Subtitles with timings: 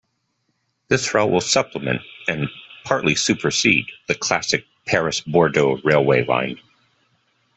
[0.87, 2.47] This route will supplement- and
[2.85, 6.59] partly supersede- the classic Paris-Bordeaux railway line.